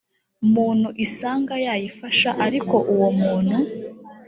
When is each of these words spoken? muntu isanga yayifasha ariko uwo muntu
muntu 0.53 0.87
isanga 1.05 1.53
yayifasha 1.65 2.29
ariko 2.45 2.75
uwo 2.93 3.09
muntu 3.19 3.57